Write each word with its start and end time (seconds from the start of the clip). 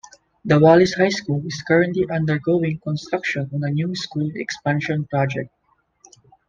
The 0.45 0.59
Wallace 0.59 0.95
High 0.95 1.09
School 1.09 1.45
is 1.45 1.61
currently 1.67 2.07
undergoing 2.09 2.79
construction 2.79 3.47
on 3.53 3.63
a 3.63 3.69
new 3.69 3.93
school 3.93 4.31
expansion 4.33 5.05
project. 5.05 5.51